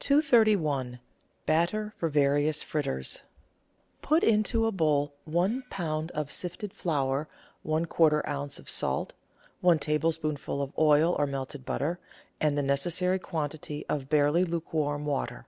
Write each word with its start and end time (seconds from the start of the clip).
231— 0.00 0.98
BATTER 1.46 1.94
FOR 1.98 2.08
VARIOUS 2.08 2.64
FRITTERS 2.64 3.22
Put 4.02 4.24
into 4.24 4.66
a 4.66 4.72
bowl 4.72 5.14
one 5.24 5.62
lb. 5.70 6.10
of 6.10 6.32
sifted 6.32 6.72
flour, 6.72 7.28
one 7.62 7.86
quarter 7.86 8.28
oz. 8.28 8.58
of 8.58 8.68
salt, 8.68 9.12
one 9.60 9.78
tablespoonful 9.78 10.60
of 10.60 10.72
oil 10.76 11.14
or 11.16 11.28
melted 11.28 11.64
butter, 11.64 12.00
and 12.40 12.58
the 12.58 12.62
necessary 12.64 13.20
quantity 13.20 13.86
of 13.88 14.08
barely 14.08 14.42
lukewarm 14.44 15.06
water. 15.06 15.46